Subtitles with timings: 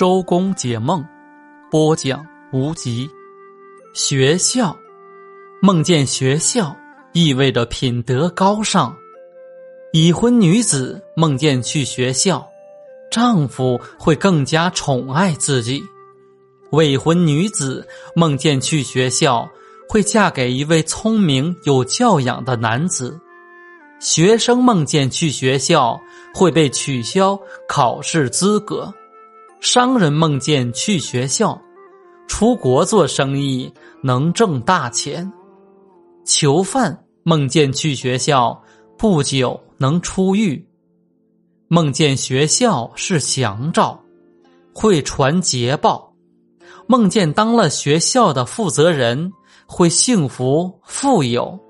[0.00, 1.04] 周公解梦，
[1.70, 3.06] 播讲无极。
[3.92, 4.74] 学校，
[5.60, 6.74] 梦见学校
[7.12, 8.96] 意味着品德高尚。
[9.92, 12.48] 已婚女子梦见去学校，
[13.10, 15.82] 丈夫会更加宠爱自己。
[16.70, 19.46] 未婚女子梦见去学校，
[19.86, 23.20] 会嫁给一位聪明有教养的男子。
[23.98, 26.00] 学生梦见去学校，
[26.32, 27.38] 会被取消
[27.68, 28.90] 考试资格。
[29.60, 31.60] 商人梦见去学校，
[32.26, 33.70] 出国做生意
[34.02, 35.30] 能挣大钱；
[36.24, 38.58] 囚犯梦见去学校，
[38.96, 40.66] 不久能出狱。
[41.68, 44.00] 梦见学校是祥兆，
[44.74, 46.10] 会传捷报；
[46.86, 49.30] 梦见当了学校的负责人，
[49.66, 51.60] 会幸福富有。